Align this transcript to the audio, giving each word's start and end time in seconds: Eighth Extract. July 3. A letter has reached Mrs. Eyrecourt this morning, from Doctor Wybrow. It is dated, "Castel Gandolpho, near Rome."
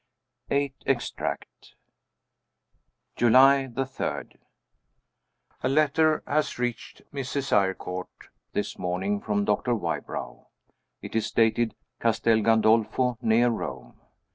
Eighth 0.49 0.81
Extract. 0.87 1.75
July 3.15 3.67
3. 3.67 4.29
A 5.61 5.69
letter 5.69 6.23
has 6.25 6.57
reached 6.57 7.03
Mrs. 7.13 7.51
Eyrecourt 7.53 8.07
this 8.53 8.79
morning, 8.79 9.21
from 9.21 9.45
Doctor 9.45 9.75
Wybrow. 9.75 10.47
It 11.03 11.15
is 11.15 11.29
dated, 11.29 11.75
"Castel 11.99 12.37
Gandolpho, 12.41 13.19
near 13.21 13.49
Rome." 13.49 14.01